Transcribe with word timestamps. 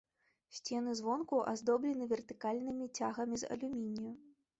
Сцены 0.59 0.93
звонку 0.99 1.37
аздоблены 1.51 2.07
вертыкальнымі 2.13 2.87
цягамі 2.97 3.35
з 3.43 3.51
алюмінію. 3.57 4.15